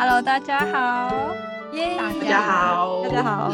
[0.00, 1.34] Hello，大家好，
[1.72, 1.96] 耶！
[1.96, 3.52] 大大家好，大家好。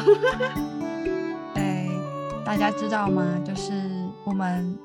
[1.54, 1.88] 对，
[2.44, 3.40] 大家知道吗？
[3.42, 3.72] 就是
[4.26, 4.78] 我们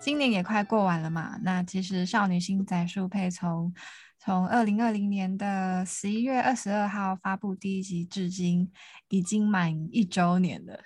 [0.00, 1.36] 今年也快过完了嘛。
[1.42, 3.74] 那其实少女心宅速配从
[4.16, 8.70] 从二零二零年的十一月二十二号发布第一集至今，
[9.08, 10.78] 已经满一周年了。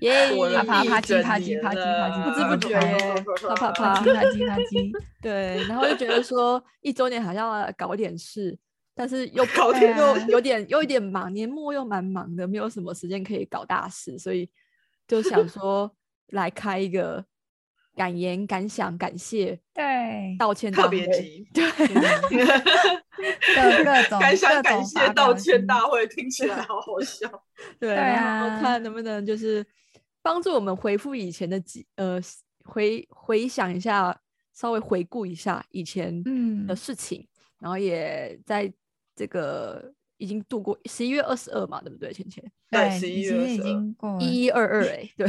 [0.00, 0.30] 耶！
[0.64, 4.90] 啪啪啪叽啪叽啪叽啪叽，不知不觉耶啪啪啪啪叽啪叽啪叽。
[5.20, 8.58] 对，然后就觉得说一周年好像要搞点事，
[8.94, 14.50] 但是又搞又有点又有点忙，年末又蛮忙的，没有什么时间可以搞大事，所以
[15.08, 15.90] 就想说
[16.32, 17.24] 来开一个
[17.94, 21.12] 感言、感想、感谢、对，道歉大特别会。
[21.12, 21.64] 集，对，
[23.54, 27.28] 各各种感想感谢道歉大会，听起来好好笑。
[27.78, 29.64] 对，对然后啊看能不能就是
[30.22, 32.18] 帮助我们回复以前的几呃
[32.64, 34.18] 回回想一下，
[34.54, 37.26] 稍微回顾一下以前嗯的事情，
[37.58, 38.72] 然后也在
[39.14, 42.12] 这个已经度过十一月二十二嘛，对不对？
[42.12, 45.26] 芊芊对对，11其月实已22经过一一二二哎，对，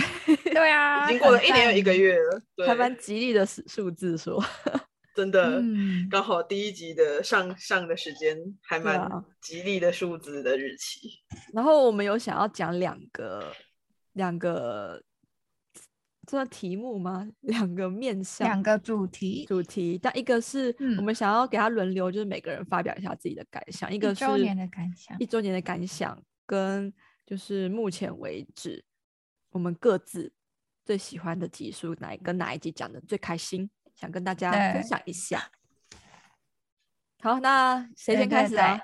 [0.54, 4.44] 对啊，已经过了一 年有一个，月了，对还，蛮吉利的数数字说，
[5.16, 5.60] 真的。
[5.60, 9.10] 嗯，刚好第一集的上上的时间还蛮
[9.42, 11.10] 吉利的数字的日期，
[11.54, 13.52] 然后我们有想要讲两个
[14.14, 15.13] 两个这
[16.30, 17.28] 算题目吗？
[17.42, 26.94] 两个面向，两个主题，主题，但一个是我嗯们想要给他轮流，就是每个人发表一下自己的感想，一一个是周年的感想一周年的感想，跟
[27.26, 28.84] 就是目前为止
[29.52, 30.32] 我们各自
[30.86, 35.52] 最喜欢的集数哪一跟哪一集讲的最开心，想跟大家分享一下。
[37.22, 38.82] 好，那谁先开始啊？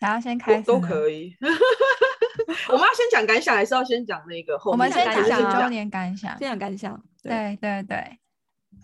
[0.00, 1.36] 想要先开都都始呢可以。
[2.68, 4.96] 我们要先讲感想，还是要先讲那个后我面的？
[4.96, 7.02] 们先讲感想啊一周年感想，先讲感想。
[7.22, 8.18] 对，对对对，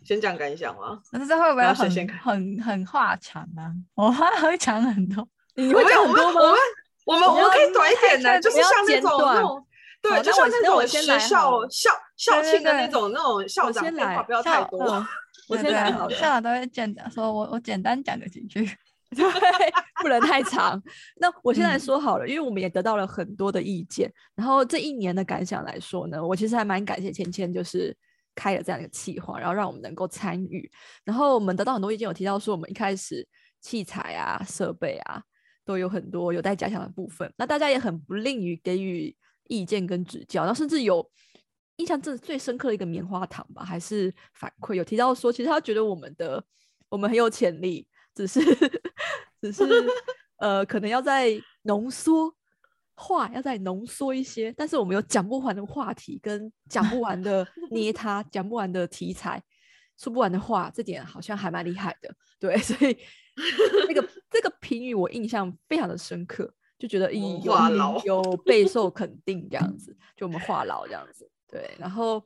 [0.05, 1.01] 先讲感想吗？
[1.11, 3.73] 可是这会不会很先很很话长啊？
[3.95, 6.41] 我话会讲很多，你会讲很多吗？
[6.41, 6.59] 我们
[7.07, 9.67] 我们我们可以短一点的，就是像那种那种，
[10.03, 14.83] 对，就像我那我那种先来好学校校校对庆的那种那种校长废话不要太多。
[14.85, 15.07] 嗯
[15.47, 16.15] 我先来好了。
[16.15, 18.65] 校长都会简单说，我我简单讲个几句，
[19.15, 19.25] 对，
[20.03, 20.83] 不能太长。
[21.17, 24.13] 那我现在嗯说好了，因为我们也得到了很多的意见。
[24.35, 27.97] 然后这一年的感想来说呢，我其实还蛮感谢芊芊，就是
[28.35, 30.71] 开了这样一个企划，然后让我们能够参与。
[31.05, 33.27] 然后我们得到很多意见，有提到说我们一开始
[33.61, 35.23] 器材啊、设备啊
[35.65, 37.33] 都有很多有待加强的部分。
[37.37, 39.17] 那大家也很不吝于给予
[39.49, 41.09] 意见跟指教，然后甚至有。
[41.79, 46.41] 印象最最深刻的一个棉花糖吧，还是反馈有提到说，其实他觉得我们的
[46.89, 47.85] 我们很有潜力，
[48.15, 48.39] 只是
[49.45, 49.63] 只是
[50.39, 51.31] 呃，可能要再
[51.63, 52.35] 浓缩
[52.95, 54.51] 话，要再浓缩一些。
[54.57, 59.43] 但是我们有讲不完的话题，跟讲不完的 捏他，讲不完的题材，
[59.99, 62.15] 说不完的话，这点好像还蛮厉害的。
[62.41, 62.97] 对， 所以
[63.87, 71.31] 那个 这个评语我印象非常的深刻，就觉得咦有有备受肯定这样子，就我们话痨这样子。
[71.47, 72.25] 对，然后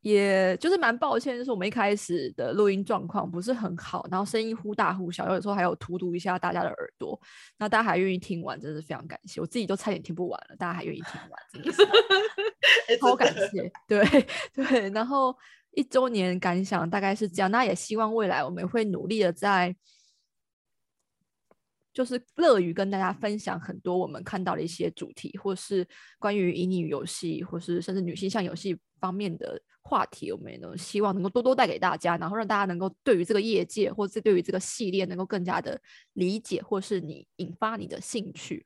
[0.00, 7.20] 也就是蛮抱歉，就是我们一开始的录音状况不是很好，然后声音忽大忽小，有时候还有荼毒一下大家的耳朵。
[7.58, 9.40] 那大家还愿意听完，真的是非常感谢。
[9.40, 11.82] 我自己都差点听不完了，大家还愿意听完，真的是
[12.88, 13.70] 哎超感谢。
[13.86, 14.04] 对
[14.54, 15.36] 对，然后
[15.72, 19.76] 一周年感想大概是这样，那也希望未来我们会努力的在。
[21.92, 25.86] 就是乐于跟大家分享很多我们看到的一些主题，或是
[26.20, 35.80] 关于乙女游戏，或是甚至女性向游戏方面的话题，我们也能希望能够多多带给大家，然后让大家能够对于这个业界，或是对于这个系列能够更加的
[36.12, 38.64] 理解，或是你引发你的兴趣，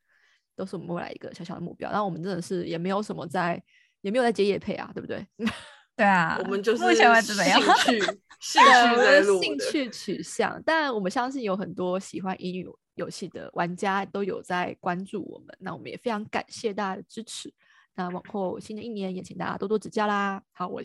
[0.54, 1.90] 都是我们未来一个小小的目标。
[1.90, 3.62] 然后我们真的是也没有什么在，
[4.02, 5.26] 也没有在接业配啊，对不对？
[5.96, 8.00] 对啊，我们就是目前为止没有， 兴趣
[8.40, 17.50] 兴趣们的在录兴趣取向，但我们相信有很多喜欢乙女游戏的玩家都有在关注我们，那我们也非常感谢大家的支持。
[17.96, 20.42] 那往后新的一年也请大家多多指教啦。
[20.50, 20.82] 好，我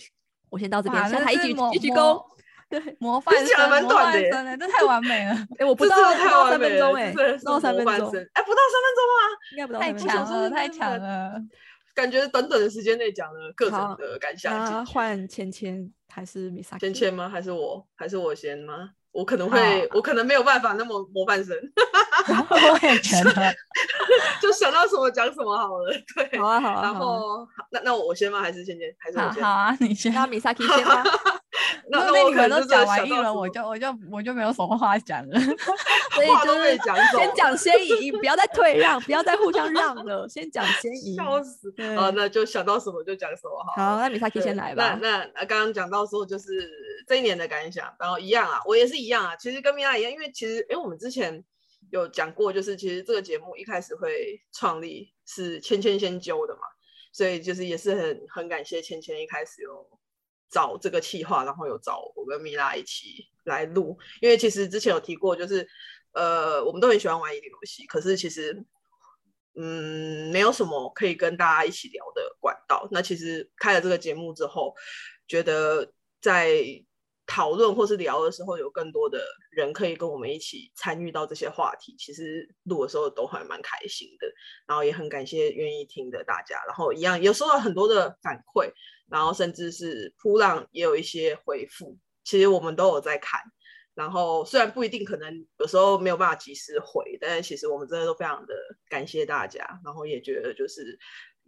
[0.49, 2.25] 我先到这边，哇下台一鞠这是模一鞠模躬。
[2.69, 7.95] 对，模范生，模蛮短的耶范生的， 这太完美了， 哎，我不这到真的太不到三完美了分钟哎，不到三分钟，
[8.33, 9.21] 哎，不到三分钟吗？
[9.53, 10.09] 应该不到太三分钟。
[10.09, 11.41] 强了，太强了。
[11.95, 14.85] 感觉短短的时间内讲了各种的感想。
[14.85, 16.77] 换芊芊还是米莎？
[16.77, 17.27] 芊芊吗？
[17.27, 17.85] 还是我？
[17.95, 18.91] 还是我先吗？
[19.11, 21.57] 我可能会，我可能没有办法那么模范生，
[22.27, 23.55] 我也觉得，
[24.41, 25.93] 就想到什么讲什么好了。
[26.15, 26.81] 对，好啊好啊。
[26.83, 28.41] 然后好那那我先吗？
[28.41, 28.93] 还是先先？
[28.99, 29.43] 还是我先？
[29.43, 30.13] 好好啊，你先。
[30.13, 31.03] 那米萨克先吧。
[31.91, 35.39] 那因为你们都讲完一轮，我就我就我就没有什么话讲了。
[36.13, 36.77] 所以就是
[37.17, 41.15] 先讲先赢，不要再退让，不要再互相让了，先讲先赢。
[41.15, 42.11] 笑死对啊！
[42.15, 43.95] 那就想到什么就讲什么好。
[43.95, 44.97] 好，那米萨克对先来吧。
[45.01, 46.69] 那那那刚刚讲到说，就是
[47.07, 49.35] 这一年的感想，然后一样啊，我也是一样啊。
[49.35, 51.43] 其实跟米娅一样，因为其实因为我们之前
[51.91, 56.61] 有讲过，就是其实这个节目一开始会创立是芊芊先揪的嘛，
[57.11, 59.89] 所以就是也是很很感谢芊芊一开始有
[60.51, 65.67] 找这个企划，然后有找我跟米拉一起来录，因为其实之前有提过，就是
[66.13, 68.65] 呃我们都很喜欢玩一个游戏，可是其实
[69.55, 72.87] 嗯没有什么可以跟大家一起聊的管道。
[72.91, 74.75] 那其实开了这个节目之后，
[75.27, 76.63] 觉得在
[77.29, 81.95] 讨论或是聊的时候，有更多的人可以跟我们一起参与到这些话题。
[81.95, 84.27] 其实录的时候都还蛮开心的，
[84.65, 86.59] 然后也很感谢愿意听的大家。
[86.65, 88.71] 然后一样有收到很多的反馈，
[89.07, 91.95] 然后甚至是扑浪也有一些回复。
[92.23, 93.39] 其实我们都有在看，
[93.93, 98.55] 然后虽然不一定可能有时候没有办法及时回，但是其实我们真的都非常的
[98.89, 100.97] 感谢大家，然后也觉得就是。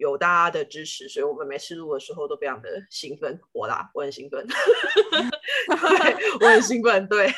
[0.01, 3.39] 有大家的支持，所以我们每次录的时候都非常的兴奋。
[3.51, 7.07] 我啦，我很兴奋， 对，我很兴奋。
[7.07, 7.31] 对，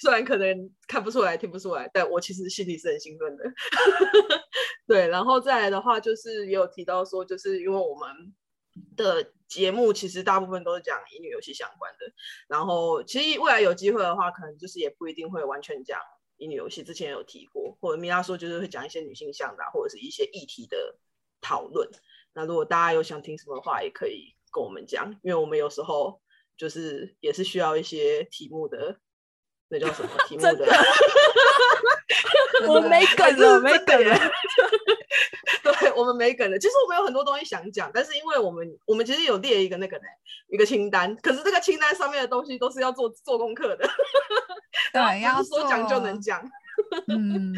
[0.00, 3.42] 虽然可能看不出来、听不出来，但我其实心里是很兴奋的。
[4.86, 8.32] 对，然后再来的话，就是也有提到说，就是因为我们
[8.96, 12.06] 的节目其实大部分都是讲乙女游戏相关的，
[12.46, 15.98] 然后其实未来有机会的话，可能就是也不一定会完全讲
[16.36, 16.84] 乙女游戏。
[16.84, 20.96] 之前有提过，或者米拉说就是会讲一些女性向的，或者是一些议题的。
[21.44, 21.86] 讨论，
[22.32, 26.18] 那如果大家有想听什么话，也可以跟我们讲，因为我们有时候
[26.56, 28.96] 就是也是需要一些题目的，
[29.68, 30.66] 那叫什么题目的？
[32.66, 34.16] 我没梗了，没梗了。
[35.80, 36.58] 对，我们没梗了。
[36.58, 40.04] 其实我们有很多东西想讲，但是因为我们我们其实有列一个那个呢，
[40.48, 43.88] 一个清单，可是这个清单上面的东西都是要做做功课的，
[44.92, 46.40] 对，要说讲就能讲。
[47.08, 47.52] 嗯，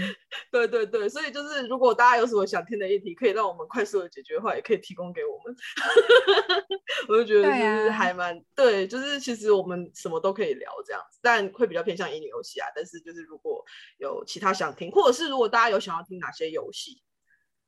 [0.50, 5.55] 对对对，所以就是如果大家有什么想听的议题，可以让我们快速的解决的话，也可以提供给我们。
[7.08, 12.69] 我就觉得就是还蛮对，就是其实我们什么都可以聊这样子，但会比较偏向乙女游戏啊。
[12.75, 13.64] 但是就是如果
[13.99, 17.02] 有其他想听，或者是如果大家有想要听哪些游戏，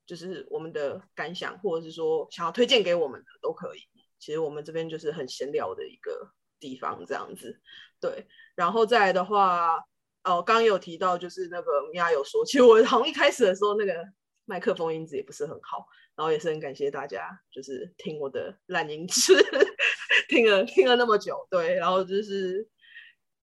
[0.07, 3.81] 就是我们的感想，或者是说想要推荐给我们的都可以。
[4.19, 7.61] 其实我们这边就是很闲聊的一个地方这样子。
[8.01, 9.85] 对，然后再来的话。
[10.25, 14.05] 哦，刚刚有提到，就是那个米娅有说，其实我从一开始的时候，那个
[14.45, 15.87] 麦克风音质也不是很好，
[16.17, 19.35] 然后也是很感谢大家，就是听我的烂音质，
[20.29, 22.69] 听了听了那么久，对，然后就是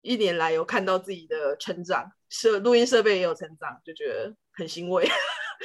[0.01, 5.07] 一年来有看到自己的成长，设录音设备也有成长，就觉得很欣慰，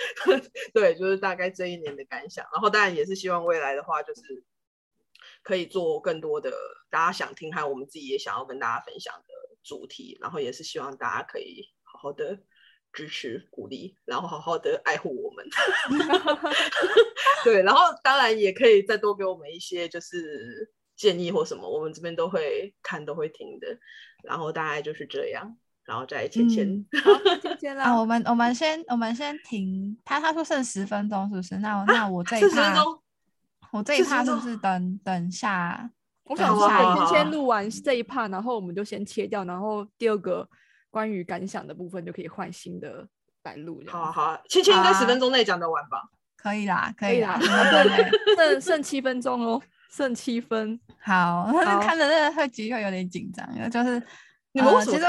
[0.72, 4.22] 对，就是大概这一年的感想，然后当然也是希望未来的话，就是
[5.42, 6.50] 可以做更多的
[6.88, 9.34] 大家想听，还有我们自己也想要跟大家分享的。
[9.62, 12.38] 主题，然后也是希望大家可以好好的
[12.92, 15.46] 支持、鼓励，然后好好的爱护我们。
[17.44, 23.78] 对，然后当然也可以再多给我们一些就是建议或什么，我们这边都会看、都会听的。
[24.22, 26.86] 然后大概就是这样，然后再签签，
[27.40, 27.98] 签签 啦。
[27.98, 29.98] 我们我们先我们先停。
[30.04, 31.56] 他他说剩十分钟，是不是？
[31.58, 32.84] 那那我这一趴，
[33.72, 35.90] 我这一趴是不是等等下？
[36.30, 40.48] 我想先先录完这一 part，然后我们就先切掉，然后第二个
[40.88, 43.04] 关于感想的部分就可以换新的
[43.42, 43.82] 来录。
[43.88, 46.04] 好好，芊芊应该十分钟内讲得完吧？
[46.36, 47.36] 可以啦，可以啦，
[48.38, 49.60] 剩剩七分钟哦，
[49.90, 50.78] 剩七分。
[51.02, 51.50] 好，
[51.82, 54.00] 看着那个会集会有点紧张，就是
[54.52, 55.02] 你们为什么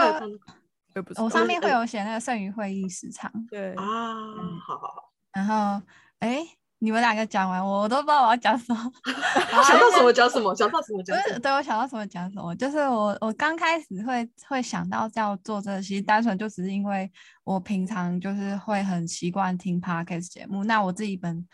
[1.24, 3.32] 我上面会有写那个剩余会议时长。
[3.48, 4.16] 对啊，
[4.68, 5.12] 好好好。
[5.34, 5.86] 然后，
[6.18, 6.48] 哎。
[6.84, 8.92] 你们两个讲完，我都不知道我要讲什么。
[9.64, 11.40] 想到什么讲什么，想到什么讲什么。
[11.40, 12.56] 对，我想到什么讲什么。
[12.56, 17.10] 就是我，我刚开始会会想到要做这些，单纯就只是因为
[17.44, 20.64] 我平常就是会很习惯听 podcast 节目。
[20.64, 21.48] 那我自己本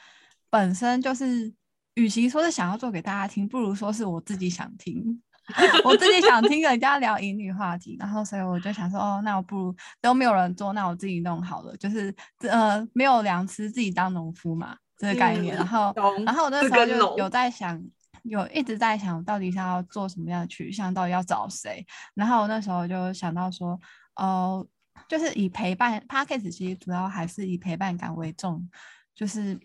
[0.50, 1.54] 本身就是，
[1.96, 5.22] 与其说是想要做给大家听，不如说是我自己想听。
[5.84, 11.76] 我自己想听人家聊英语话题，然后所以我就想说，哦，那我不如都没有人做，那我自己弄好了。
[11.76, 14.78] 就是呃，没有粮吃，自己当农夫嘛。
[14.98, 15.94] 这个概念，然后，
[16.26, 17.82] 然后我那时候就有在想，
[18.24, 21.86] 有一直在想，到底是要做什么样的取向，到底要找谁。
[22.16, 23.80] 然后我那时候就想到说，
[24.16, 24.66] 哦，
[25.08, 28.68] 就是以陪伴 p a c k a g e 其实主要还是以陪伴感为重，
[29.14, 29.60] 就是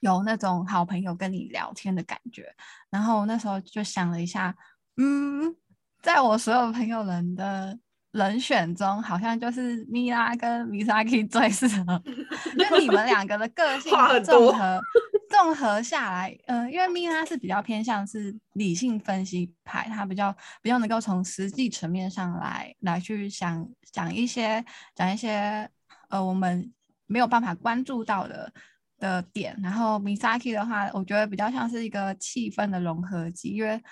[0.00, 2.52] 有那种好朋友跟你聊天的感觉。
[2.90, 4.54] 然后那时候就想了一下，
[4.96, 5.54] 嗯，
[6.02, 7.78] 在我所有朋友人的。
[8.14, 12.00] 人选中好像就是米拉跟米萨 K 最适合，
[12.70, 13.92] 就你们两个的个 性
[14.22, 14.80] 综合
[15.28, 25.68] 综合下来，嗯，因为米拉是比较偏向是理性分析派，他比较比较能够从实际层面上来来去想讲一些讲一些
[26.08, 26.72] 呃我们
[27.06, 28.52] 没有办法关注到的
[29.00, 33.82] 的点，然后米萨 K 的话，我觉得比较像是一个气氛的融合剂，因为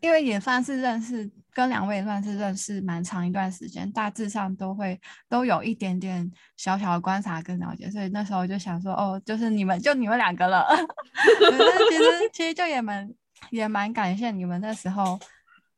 [0.00, 10.66] 因为也算是认识，跟两位算是认识蛮长一段时间，大致上都会都有一点点小小的观察跟了解，所以那时候就想说，哦，就是你们就你们两个了。
[10.68, 13.10] 但其实其实就也蛮
[13.48, 15.18] 也蛮感谢你们那时候，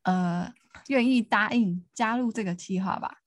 [0.02, 0.52] 呃，
[0.88, 3.18] 愿意答应加入这个计划吧。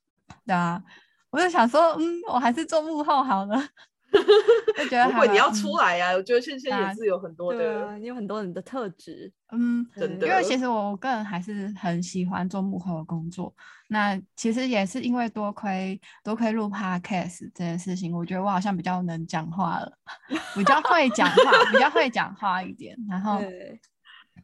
[0.45, 0.83] 对啊，
[1.29, 3.65] 我就想说，嗯，我还是做幕后好了。
[4.77, 6.11] 就觉得不会，你要出来呀！
[6.13, 10.27] 我觉得芊芊也是有很多的，你有很多人的特质，嗯，真的。
[10.27, 13.53] 因为其实我个人还是很喜欢做幕后的工作。
[13.87, 19.91] 那其实也是因为多亏多亏录 podcast 这件事情，我觉得我好像比较能讲话了，
[20.55, 22.95] 比较会讲话，比较会讲话一点。
[23.09, 23.41] 然后。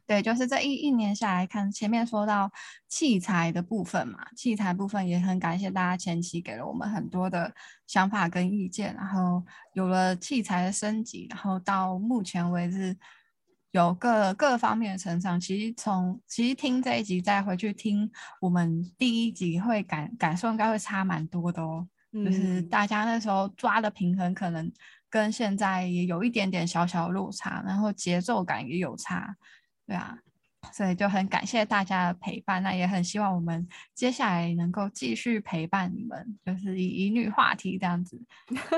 [0.06, 2.50] 对，就是这一一年下来看，前面说到
[2.88, 7.52] 器材的部分嘛，器材部分也很感谢大家前期给了我们很多的
[7.86, 12.96] 想法跟意见，然后有了器材的升级，然后到目前为止
[13.72, 15.38] 有各各方面的成长。
[15.38, 21.86] 其实从其实听这一集再回去听我们第一集，会感感受应该会差蛮多的哦。
[22.24, 24.72] 就是大家那时候抓的平衡，可能
[25.10, 29.36] 跟现在也有一点点小小落差，然后节奏感也有差。
[29.88, 30.18] 对啊，
[30.70, 38.20] 所以就很感谢大家的陪伴，那也很希望我们接下来能够继续陪伴你们，就是以以女话题这样子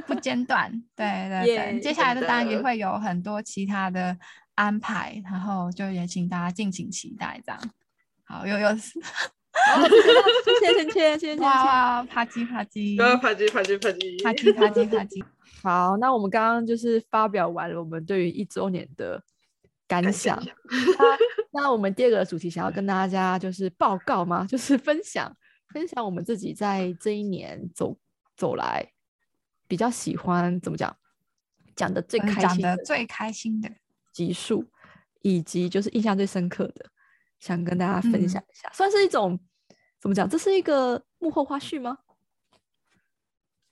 [0.07, 0.71] 不间断。
[0.95, 1.07] 对
[1.45, 4.17] 对对，接下来的当然也会有很多其他的
[4.55, 7.61] 安排，然后就也请大家敬请期待这样。
[8.23, 9.01] 好，又又是，
[10.61, 15.25] 谢谢芊芊，谢谢哇哇，啪叽啪叽，啪叽啪叽啪叽，啪叽啪叽啪叽。
[15.65, 19.21] 好，那我们刚刚就是发表完了我们对于一周年的。
[19.91, 20.41] 感想，
[21.51, 24.47] 那我们第二个主题想要跟大家就是报告吗？
[24.49, 25.37] 就是分享
[25.71, 27.99] 分享我们自己在这一年走
[28.37, 28.89] 走来
[29.67, 30.97] 比较喜欢怎么讲
[31.75, 33.69] 讲的最开心的最开心的
[34.13, 34.65] 集数，
[35.23, 36.87] 以及就是印象最深刻的，
[37.41, 39.37] 想跟大家分享一下，算是一种
[40.01, 40.29] 怎么讲？
[40.29, 41.99] 这是一个幕后花絮吗？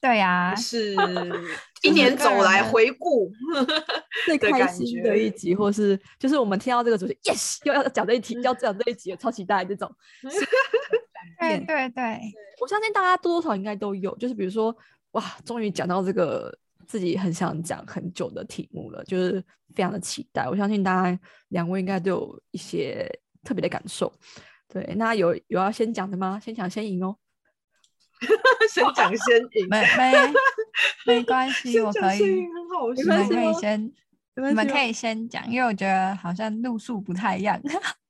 [0.00, 0.94] 对呀，是
[1.82, 3.32] 一年走来回顾
[4.26, 9.92] 最开心的一集，或是就是我们听到这个主题，yes，又要讲这一题，要讲这一集，超期待这种。
[11.40, 12.20] 对对对，
[12.60, 14.74] 我相信大家多多少应该都有，就是比如说，
[15.12, 19.42] 哇，终于讲到这个自己很想讲很久的题目了，就是
[19.74, 20.48] 非常的期待。
[20.48, 23.08] 我相信大家两位应该都有一些
[23.44, 24.12] 特别的感受。
[24.68, 26.40] 对，那有有要先讲的吗？
[26.40, 27.16] 先讲先赢哦。
[28.70, 30.32] 先讲先赢，没没
[31.06, 32.46] 没关系， 我可以，
[32.96, 33.92] 你们可以先，
[34.36, 37.56] 你们可以先讲，因为我觉得好像路数不太一样。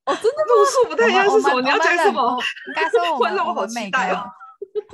[0.09, 1.61] 哦，真的路数不太一样是什么？
[1.61, 2.39] 你要讲什么？
[2.69, 3.99] 应该说我们我们每个，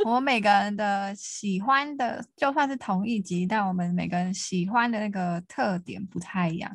[0.05, 6.71] 我们每个人的喜欢的，就算是同一集，但我们每个人喜欢的那个特点不太一样，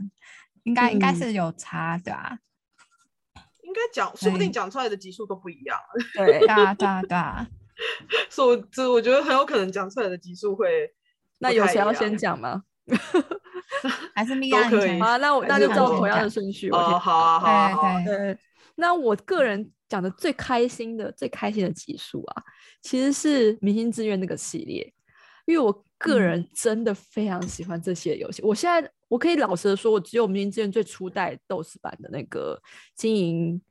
[0.63, 2.39] 应该应该是有差对吧？
[3.63, 5.77] 应该讲，说不定讲出来的集数都不一样。
[6.15, 7.45] 对啊，对啊，对啊。
[8.29, 10.91] 所以，这我觉得很有可能讲出来的集数会，
[11.39, 12.63] 那有谁要先讲吗？
[14.15, 15.17] 还是米娅可以啊？
[15.17, 16.69] 那我那就照同样的顺序。
[16.71, 18.05] 哦，好啊，好啊，好。
[18.05, 18.37] 对，
[18.75, 22.43] 那我个人讲的最开心的、最开心的集数啊，
[22.81, 24.91] 其实是明星志愿那个系列，
[25.45, 28.41] 因为我个人真的非常喜欢这些游戏。
[28.41, 32.59] 我现在我可以老实的说，我只有明星志愿最初代 DOS 版的那个
[32.95, 33.61] 经营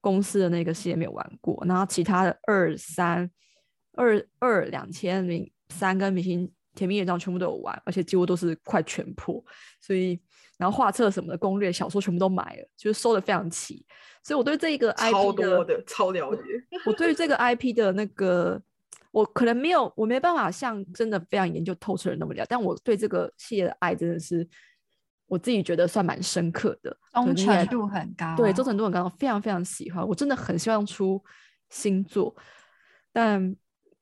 [0.00, 3.28] 公司的那个系列没有玩过，然后其他的二三。
[3.98, 9.44] 二二两千零三跟明星甜蜜演唱全部都有玩，而且几乎都是快全破，
[9.80, 10.18] 所以
[10.56, 13.84] 然后画册什么的攻略小说全部都买了，就是收的非常齐。
[14.22, 16.42] 所以我对这一个 IP 超多的超了解。
[16.86, 18.62] 我对这个 IP 的那个，
[19.10, 24.48] 我可能没有，我没办法像真的非常研究透彻的那么了，但我对这个系列的爱真的是
[25.26, 28.36] 我自己觉得算蛮深刻的，忠诚度很高。
[28.36, 30.06] 对，忠诚度很高，非常非常喜欢。
[30.06, 31.20] 我真的很希望出
[31.70, 32.36] 新作，
[33.12, 33.56] 但。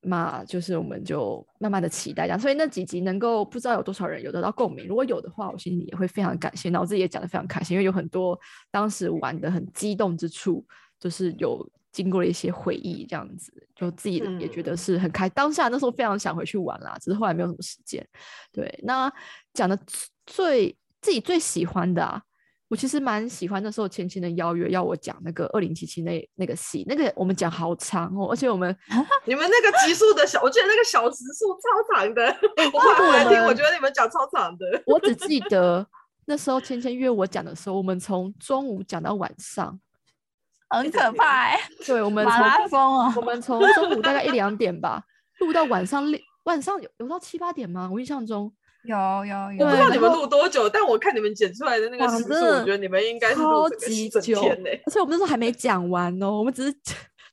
[0.07, 6.71] 嘛，就是我们就慢慢的期待这样，所以那几集能够不知道有多少人有得到共鸣，如果有的话，我心里也会非常感谢。
[6.71, 8.39] 那我自己也讲的非常开心，因为有很多
[8.71, 10.65] 当时玩的很激动之处，
[11.01, 15.29] 就是有经过了一些回忆这样子，就自己也觉得是很开。
[15.29, 18.07] 当下那时候非常想回去玩啦，只是后来没有什么时间。
[18.53, 19.13] 对，那
[19.53, 19.79] 讲的
[20.25, 22.23] 最自己最喜欢的啊。
[22.69, 28.77] 我其实蛮喜欢那时候芊芊的邀约，要我讲那个二零七七那那个戏，那个我们讲好长哦，而且我们
[29.25, 32.37] 你们那个集数的小，我觉得那个小时数超长的，
[32.73, 34.83] 我后来听，我觉得你们讲超长的。
[34.85, 35.87] 我只记得
[36.25, 39.79] 那时候芊芊约我讲的时候，我们从中午讲到晚上，
[40.71, 41.61] 很可怕哎。
[41.87, 45.05] 对，我们马拉松哦，我们从中午大概一两点吧，
[45.39, 47.89] 录到晚上六晚上有有到七八点吗？
[47.93, 48.53] 我印象中。
[48.87, 54.71] 有有有，我不知道你们录多久，但我看你们剪出来的那个时数，我觉得你们应该是录超整个整级久天呢。
[54.87, 56.73] 而且我们那时候还没讲完哦，我们只是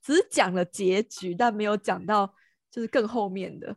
[0.04, 2.34] 只是讲了结局，但没有讲到
[2.70, 3.76] 就是更后面的。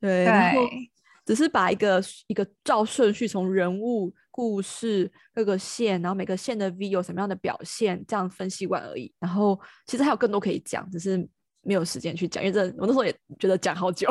[0.00, 0.90] 对，然后对
[1.26, 9.12] 只是把一个一个照顺序从人物、故事各个线，然后每个线的 V 有什么样的表现，这样分析完而已。
[9.20, 11.18] 然后其实还有更多可以讲，只是
[11.62, 14.08] 没有时间去讲，因为这我那时候也觉得讲好久。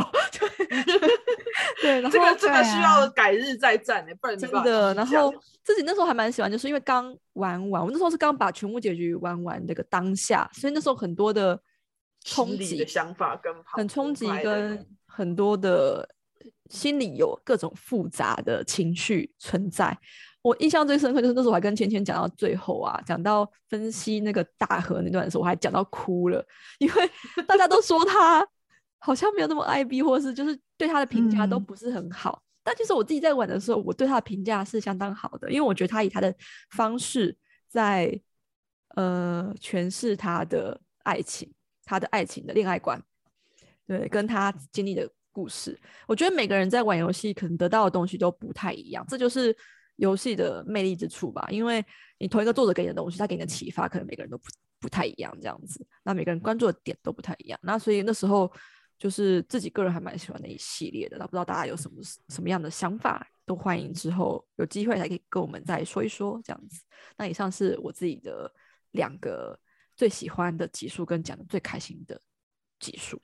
[1.81, 5.33] 对，然后这个这个需要啊改日再战呢，不然真的，然后
[5.63, 11.59] 自己那时候还蛮喜欢，就是因为刚玩完，我那时候是刚把全部结局玩完那个当下，所以那时候很多的
[12.23, 16.07] 冲击的想法跟很冲击，跟很多的
[16.69, 19.97] 心里有各种复杂的情绪存在。
[20.41, 26.41] 我印象最深刻就是那时候我还跟芊芊讲到最后啊，讲到分析那个大河那段的时候，我还讲到哭了，
[26.77, 27.11] 因为
[27.45, 28.47] 大家都说他
[28.99, 32.41] 好像没有那么爱 B，或是就是对他的评价都嗯不是很好。
[32.61, 36.33] 但其实我自己在玩的时候，我对他的评价是相当好的，因为我觉得他以他的
[36.71, 37.35] 方式
[37.67, 38.21] 在
[38.95, 41.51] 呃诠释他的爱情，
[41.85, 43.01] 他的爱情的恋爱观，
[43.87, 45.79] 对，跟他经历的故事。
[46.05, 49.55] 我觉得每个人在玩游戏可能得到的东西都不太一样，这就是
[49.95, 51.47] 游戏的魅力之处吧。
[51.49, 51.83] 因为
[52.19, 54.43] 你同一个作者给你的东西，他给你的启发可能每个人都不
[54.81, 55.83] 不太一样，这样子。
[56.03, 58.51] 那每个人关注的点都不太一样，那所以那时候
[58.99, 61.17] 就是自己个人还蛮喜欢的一系列的。
[61.17, 66.83] 那不知道大家有什么什么样的想法，都欢迎之后有机会还可以跟我们再说一说这样子。
[67.17, 68.53] 那以上是我自己的
[68.91, 69.59] 两个
[69.95, 72.21] 最喜欢的集数跟讲的最开心的
[72.79, 73.19] 集数。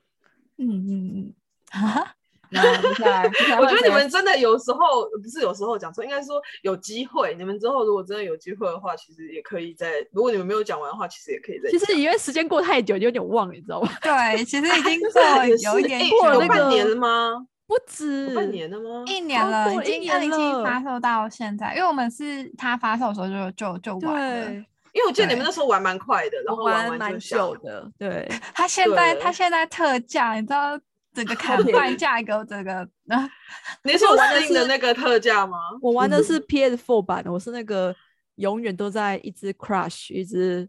[0.58, 1.36] 嗯嗯嗯，
[1.70, 2.15] 哈
[2.49, 4.79] 那我觉得你们真的有时候
[5.21, 7.35] 不是有时候讲错，应该说有机会。
[7.37, 9.93] 你们之后如果真的有机会的话，其实也可以在。
[10.11, 11.69] 如果你们没有讲完的话，其实也可以在。
[11.69, 13.89] 其实因为时间过太久，有点忘了，你知道吗？
[14.01, 17.47] 对，其实已经这过有一点过了那个半年了吗？
[17.67, 19.03] 不止半年了吗？
[19.07, 24.45] 一年超了，已经二零七了发售到现在，因为我们是他发售的时候就就就玩了。
[24.45, 24.55] 对，
[24.93, 27.19] 因为我记得你们那时候玩蛮快的，然后玩蛮。
[27.19, 30.79] 久的，对， 他现在对它现在特价，你知道
[31.15, 32.72] 整个 砍便半宜价给我整个，
[33.07, 33.29] 啊
[33.84, 35.57] 你是我玩的的是那个特价吗？
[35.81, 37.96] 我玩的是 PS4 版的，我是那个
[38.35, 40.68] 永远都在一直 crash，一直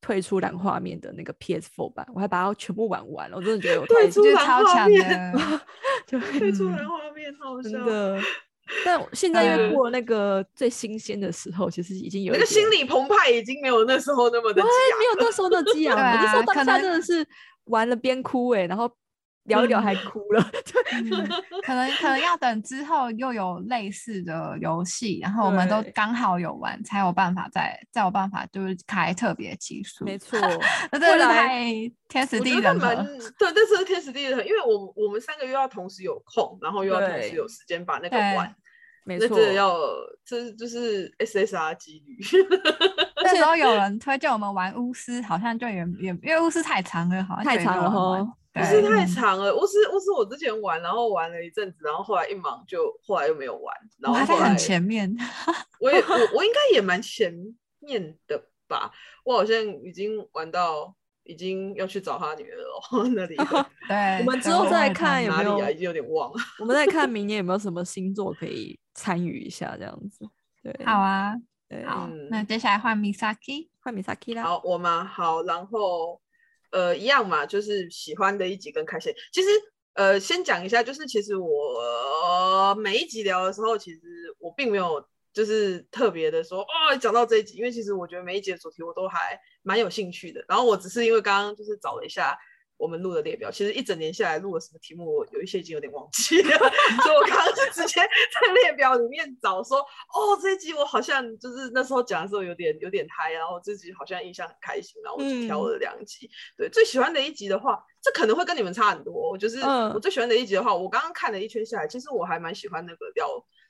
[0.00, 5.60] 退出蓝画面的那个 PS4 版，我还把它全部玩完了，我真的觉得我退出蓝超强画面的。
[6.06, 7.84] 对，退出嗯蓝画面，好真笑。
[7.84, 8.20] 的。
[8.84, 17.24] 但我现在因为嗯过了那个最新鲜的时候，其实已经有那个心理澎湃已经没有那时候那么的对，激没有那时候的激昂，我那时候啊可当下真的是
[17.66, 18.90] 玩了边哭哎、然后
[19.46, 20.50] 聊一聊还哭了。
[20.92, 21.10] 嗯，
[21.64, 30.04] 可能可能要等之后又有类似的游戏，然后我们都对刚好有玩，才有办法再再有办法就是开特别技术。
[30.06, 30.38] 没错，
[30.92, 31.64] 那真的是太
[32.08, 33.04] 天时地人蛮和。
[33.38, 38.54] 对，那是天时地利人和，因为我们我们三个又要同时有空，然后又要同时有时间把那个对玩，
[39.04, 39.76] 没错要
[40.24, 42.18] 这就是 SSR 几率。
[43.22, 55.14] 那时候 有人推荐我们玩巫师，好像就也也因为巫师太长了，好像太长了没不是太长了，巫师巫师我之前玩，然后玩了一阵子，然后后来一忙就后来又没有玩，然后还在很前面。
[55.80, 57.32] 我也我 我应该也蛮前
[57.80, 58.90] 面的吧，
[59.24, 63.36] 我好像已经玩到已经要去找他女儿了 那里
[63.88, 66.36] 对，我们之后再看有没有哪里啊，已经有点忘了。
[66.60, 70.28] 我们再看明年有没有什么星座可以参与一下，这样子。
[70.62, 71.34] 对，好啊，
[71.68, 73.68] 对，好嗯，那接下来换 Misaki。
[73.80, 74.42] 换米萨 K 啦。
[74.42, 75.04] 好，我吗？
[75.04, 76.20] 好，然后
[76.76, 79.10] 呃，一样嘛，就是喜欢的一集跟开心。
[79.32, 79.48] 其实
[79.94, 84.00] 呃，先讲一下，就是其实我、每一集聊的时候，其实
[84.38, 90.44] 我并没有就是特别的说哦，讲到这一集，因为其实我觉得每一集的主题我都还蛮有兴趣的。
[90.46, 92.36] 然后我只是因为刚刚就是找了一下。
[92.78, 96.50] 我们录的列表，其实一整年下来录了什么题目，我有一些已经有点忘记了，
[97.02, 106.30] 所以我刚刚是直接在列表里面找说，哦，这一集我好像就是那时候讲的时候有点有点嗨，然后这集好像印象很开心，然后我就挑嗯了两集。
[106.56, 109.30] 对，最喜欢的一集的话，这可能会跟你们差很多。
[109.30, 113.26] 我就是、嗯我最喜欢的一集的话，我刚刚看了一圈下来，其实我还蛮喜欢那个聊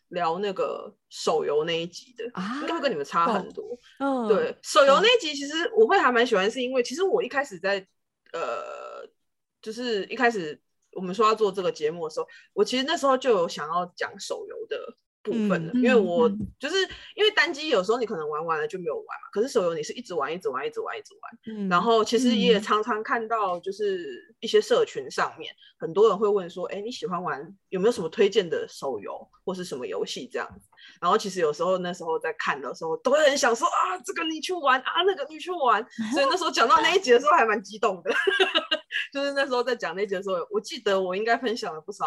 [0.09, 3.65] 聊那个手游那一集的，啊应该会跟你们差很多。
[4.01, 7.87] 嗯，对，手游嗯那一集其实我会还蛮喜欢，是因为其实我一开始在
[8.33, 8.86] 呃，
[9.67, 10.57] 就是一开始
[10.93, 16.77] 我们说要做这个节目的时候，我其实那时候就有想要讲手游的部分了，嗯因为我嗯就是
[17.17, 21.57] 因为单机有时候你可能玩完了就没有玩嘛，可是手游你是一直玩，一直玩，一直玩，一直玩。
[21.57, 30.69] 嗯，然后其实也嗯常常看到，就是一些社群上面，很多人会问说，哎，你喜欢玩有没有什么推荐的手游或是什么游戏这样子？
[31.01, 35.85] 然后其实有时候那时候在看的时候，都会很想说啊，这个你去玩啊，那个你去玩。
[36.15, 38.11] 所以那时候讲到那一集的时候还蛮激动的，
[39.13, 42.07] 就是那时候在讲那一集的时候，我记得我应该分享了不少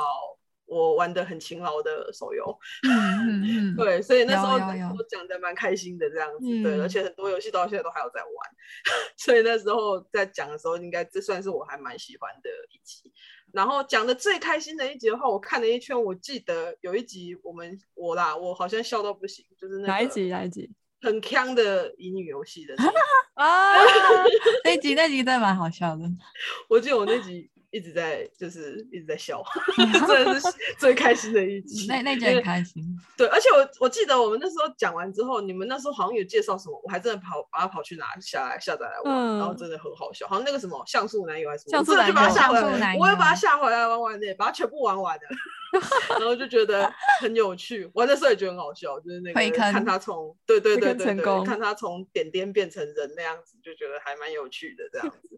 [0.69, 2.57] 我玩的很勤劳的手游。
[2.87, 8.31] 嗯嗯嗯， 对，所以那时候我讲的蛮开心的这样子，对，而嗯且很多游戏到现在都还有在玩，
[9.17, 13.11] 所以那时候在讲的时候，应该这算是我还蛮喜欢的一集。
[13.51, 20.69] 然后讲的最开心的一集的话，我看了一圈，我记得有一集我们我啦，我好像笑到不行，就是那哪一集哪一集
[21.01, 22.97] 很坑的乙女游戏的 那一集，
[23.33, 23.75] 啊？
[24.65, 26.03] 那集那集真的蛮好笑的。
[26.69, 29.43] 我记得我那集一直在就是一直在笑，
[30.07, 30.47] 真的是
[30.79, 31.85] 最开心的一集。
[31.87, 32.83] 那那集开心。
[33.15, 45.27] 对，而且我我记得我们那时候讲完之后，你们那时候好像有介绍什么，我还真的跑把它跑去拿下来下载来玩，然后嗯真的很好笑，好像那个什么像素男友还是什么，就把它男友下回来，我又把它下回来玩玩的，把它全部玩完的，
[46.17, 55.29] 然后就觉得很有趣，玩的时候也觉得很好笑，就是那个看他从对对对对成功看他从点点变成人那样子，就觉得还蛮有趣的这样子。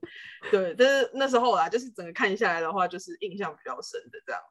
[0.50, 4.42] 对，但是那时候啦，就是整个看下来的话，就是印象比较深的这样。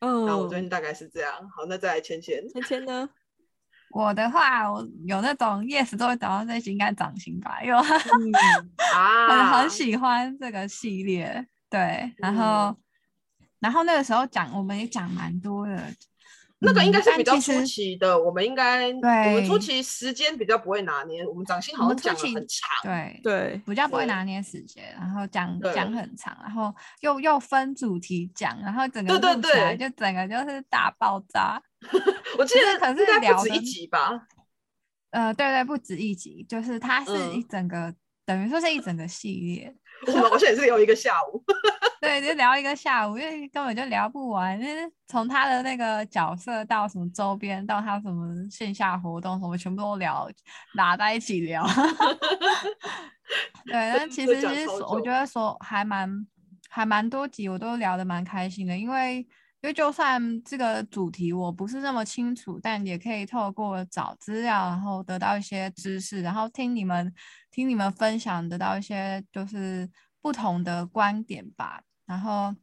[0.00, 1.32] 嗯，那我最近大概是这样。
[1.56, 2.48] 好，那再来芊芊。
[2.52, 3.08] 芊芊呢？
[3.90, 11.46] 我的话，我有那种 yes 都会找到那集，应该掌心吧，因为我 很嗯啊，很喜欢这个系列。
[11.70, 12.76] 对，然后、
[13.60, 15.94] 然后那个时候讲，我们也讲蛮多的。
[16.60, 22.68] 那个应该嗯是比较初期的，我们应该我们初对期时间比较不会拿捏，我们掌心好我像讲的们初期很长。
[22.82, 31.62] 对对，比较不会拿捏时间，然后讲讲很长，然后又又分主题讲，然后整个对对录起来对就整个就是大爆炸。
[32.36, 34.26] 我记得可是可是聊一集吧？
[35.10, 37.94] 呃，对对，不止一集，就是它是一嗯整个，
[38.26, 39.72] 等于说是一整个系列。
[40.06, 41.42] 我们好像也是聊一个下午。
[42.00, 44.58] 对，就聊一个下午，因为根本就聊不完。
[44.60, 50.28] 就是从他的那个角色到什么周边，到他什么线下活动什么，全部都聊，
[50.74, 51.66] 拿在一起聊。
[53.66, 56.08] 对，但其这实其实我觉得说还蛮
[56.70, 59.26] 还蛮多集，我都聊得蛮开心的，因为
[59.60, 67.12] 因为就算这个主题我不是那么清楚，但也可以透过找资料，然后得到一些知识，然后听你们
[67.50, 69.90] 听你们分享，得到一些就是
[70.20, 71.82] 不同的观点吧。
[72.06, 72.54] 然后，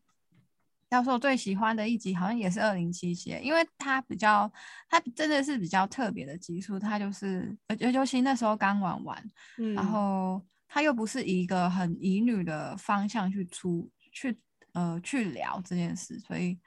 [0.89, 4.49] 要说我最喜欢的一集，好像也是二零七七，因为它比较，
[4.89, 14.39] 它真的是比较特别的集数，它就是，而尤尤其那时候刚玩完，嗯然后它又不是以一个很乙女的方向去出去
[14.71, 16.58] 呃去聊这件事，所以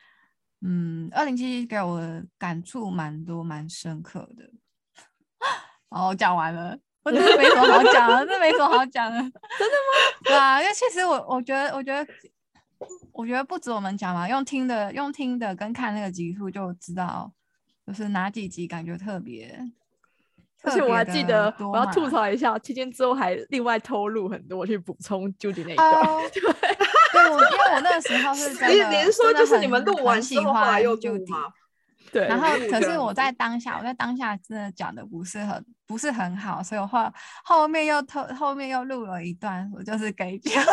[0.61, 4.51] 嗯，二零七七给我的感触蛮多蛮深刻的。
[5.91, 9.17] 好， 讲完了，我真的没什么好讲了，这没什么好讲的。
[9.21, 10.19] 真的吗？
[10.25, 12.07] 对啊，因为其实我我觉得我觉得
[13.13, 17.33] 我觉得不止我们讲嘛，用听的用听的跟看那个集数就知道，
[17.87, 19.65] 就是哪几集感觉特别。
[20.63, 22.29] 而且我还记得，我要吐槽。
[22.29, 26.03] 一下，期间之后还另外偷录很多去补充 Judy 那一段。
[26.03, 26.51] 哦， 对，对，
[27.31, 31.47] 我因为我那个时候是真的，你连说就是你们录完之后又录 Judy 吗？
[32.11, 37.13] 对，然后可是我在当下，我在当下真的讲的不是很不是很好，所以我后
[37.45, 40.59] 后面又偷后面又录了一段，我就是给 Judy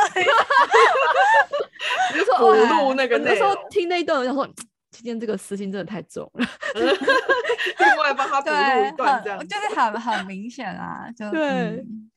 [2.13, 4.47] 你是说哦补录那个我那时候，听那一段，我想说，
[4.95, 6.47] 期间这个私心真的太重了。
[6.75, 12.12] 另外帮他补一段这样就是很很明显啊，就对嗯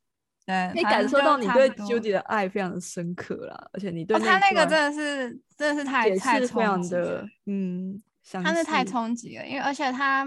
[0.47, 8.03] 对，可以反正就感受到你对 Judy 的爱非常的深刻啦，而且你对哦，他那个真的是真的是太解太非常冲击了的嗯，
[8.45, 10.25] 他是太冲击了，因为而且他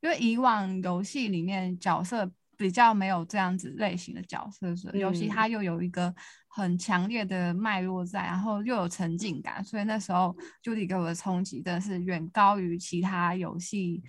[0.00, 6.14] 因为以往游戏里面角色比较没有这样子类型的角色，所以尤其嗯他又有一个
[6.48, 14.02] 很强烈的脉络在，然后又有沉浸感，所以那时候 Judy 给我的冲击真的是远高于其他游戏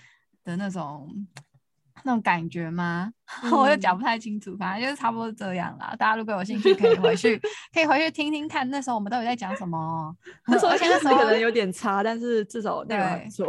[0.43, 1.27] 的那种。
[2.03, 3.11] 那种感觉吗？
[3.51, 5.95] 我又讲嗯不太清楚，反正就是差不多这样啦。
[5.97, 7.35] 大家如果有兴趣，可以回去，
[7.73, 9.75] 可以回去听听看，那时候我们到底在讲什么。
[9.81, 13.47] 哦那时候而且那时候可能有点差，但是至少内容还不错。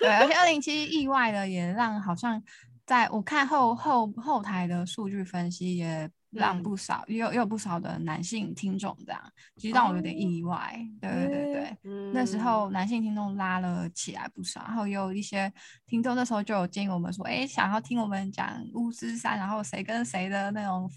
[0.00, 2.42] 对，而且二零七意外的也让好像
[2.86, 9.20] 在我看后后后台的数据分析也让嗯不少，也有也有不少的男性听众这样，
[9.56, 10.78] 其实让我有点哦意外。
[11.00, 11.62] 对对对对。
[11.64, 11.78] 诶
[12.14, 15.52] 那时嗯候男性听众拉了起来不少，然后也有一些
[15.86, 20.88] 听众那时候就有建议我们说，哎，想要听我们讲巫师三，然后谁跟谁的那种，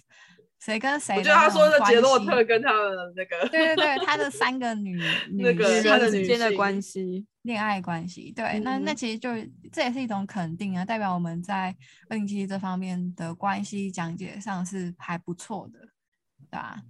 [0.60, 5.00] 谁跟谁我觉得他说的杰洛特跟他们的那个对对对， 他的三个女
[5.38, 8.96] 那个女性他的之间的关系，恋爱关系，对，那那嗯。
[8.96, 9.30] 其实就
[9.72, 11.76] 这也是一种肯定啊，代表我们在
[12.10, 16.82] 二零七七这方面的关系讲解上是还不错的，对吧、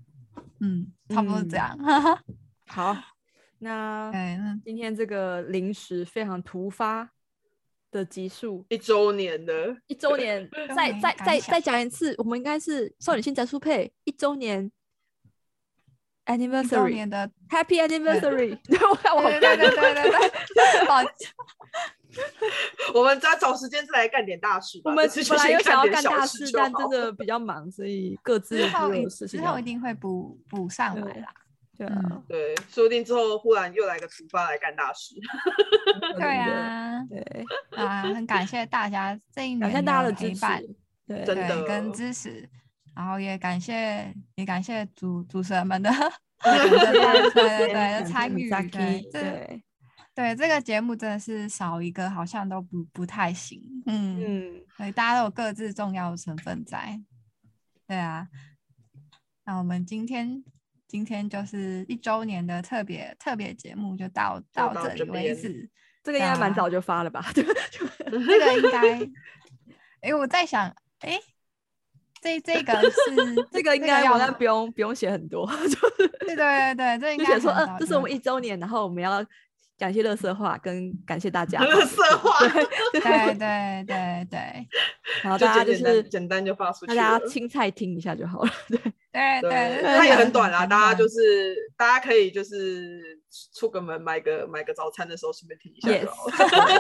[0.60, 1.60] 嗯，差不多是这嗯。
[1.60, 1.80] 样。
[2.66, 2.98] 好，
[3.60, 7.12] 那对，那今天这个临时非常突发
[7.92, 14.72] 的集数，一周年的，一周年， 再再再再讲一次，我们应该是少女心宅速配一周年
[16.26, 21.12] anniversary 年的 Happy Anniversary，对 我好对对对对对对， 抱歉
[22.94, 24.82] 我们再找时间再来干点大事。
[24.84, 28.68] 我们本来先有想要干大事，但真的比较忙，所以各自有
[29.10, 31.34] 事情要之后一定会补补上来对啦。
[31.80, 32.02] 对啊。
[32.04, 35.16] 嗯，对，说不定之后忽然又来个突发来干大事。
[36.20, 37.46] 对啊，对，
[37.78, 40.62] 啊，很感谢大家这一年的的陪伴，，
[41.08, 41.38] 对真。
[41.38, 42.50] 的对，跟支持，
[42.94, 45.90] 然后也感谢也感谢主主持人们的
[46.44, 49.64] 对对对对对的参与，对对，
[50.14, 57.00] 对 这个节目真的是少一个好像都不不太行，嗯，嗯，对，大家都有各自重要的成分在，
[57.88, 58.28] 对啊，
[59.46, 60.44] 那我们今天
[60.90, 65.70] 今天就是一周年的特别特别节目就到到到这这里为止，
[66.04, 67.24] 这个应该蛮啊早就发了吧？
[67.36, 69.10] 对，这个应该，
[70.02, 70.66] 哎，我在想，
[71.02, 71.20] 哎，
[72.20, 79.24] 这这个是 这个应该好像不用不用写很多， 就是对对对对，这应该写说，嗯，这是我们一周年，然后我们要
[79.78, 82.40] 讲一些乐色话，跟感谢大家，乐色话，
[82.94, 83.02] 对
[83.36, 84.68] 对对对
[85.22, 87.20] 然后大家就是简简单简单就发出去大。
[87.20, 88.80] 家青菜听一下就好了，对，
[89.12, 93.18] 对对，它也很短啦，大家就是大家可以就是
[93.56, 96.34] 出个门买个买个早餐的时候顺便听一下就好了。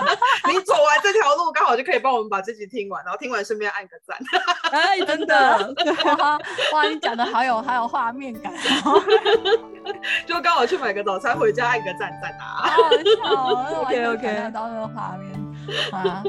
[0.47, 4.17] 你走完这条路刚好就可以帮我们把这集听完，然后听完顺便按个赞。
[4.71, 5.73] 哎，真的，
[6.19, 6.39] 哇
[6.73, 8.99] 哇，你讲的好有好有画面感，好
[10.27, 12.69] 就刚好去买个早餐，回家按个赞赞啊！
[12.69, 15.33] 好笑哦，OK，OK 完全感受到那个画面
[15.91, 16.23] 啊。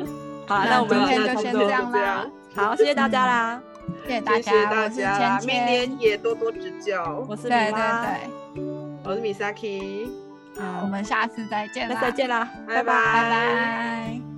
[0.48, 3.62] 好，那那我们今天就先这样啦，好，谢谢大家啦，
[4.06, 7.24] 谢谢大家，谢谢大我是家明年，也多多指教。
[7.28, 8.62] 我是对对米拉，对，
[9.04, 10.08] 我是 Misaki，
[10.56, 12.84] 好，我们下次再见啦，再见啦，拜拜。
[12.84, 14.29] 拜拜。